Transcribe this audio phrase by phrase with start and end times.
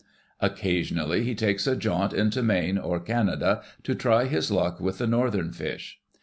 [0.39, 5.05] Occasionally he takes a jaunt into Maine or Canada to try his luck with the
[5.05, 5.99] northern fish.